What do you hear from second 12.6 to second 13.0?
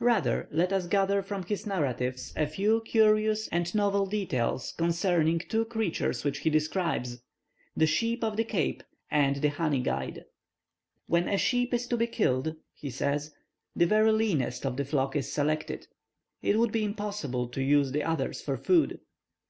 he